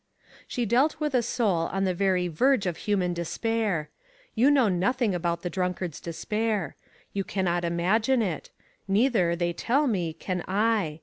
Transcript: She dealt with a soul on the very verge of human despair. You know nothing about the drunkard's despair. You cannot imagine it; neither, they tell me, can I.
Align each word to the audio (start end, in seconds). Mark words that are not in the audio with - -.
She 0.47 0.65
dealt 0.65 0.99
with 0.99 1.13
a 1.13 1.21
soul 1.21 1.67
on 1.71 1.83
the 1.83 1.93
very 1.93 2.27
verge 2.27 2.65
of 2.65 2.75
human 2.77 3.13
despair. 3.13 3.91
You 4.33 4.49
know 4.49 4.67
nothing 4.67 5.13
about 5.13 5.43
the 5.43 5.49
drunkard's 5.51 5.99
despair. 5.99 6.75
You 7.13 7.23
cannot 7.23 7.63
imagine 7.63 8.23
it; 8.23 8.49
neither, 8.87 9.35
they 9.35 9.53
tell 9.53 9.85
me, 9.85 10.13
can 10.13 10.43
I. 10.47 10.99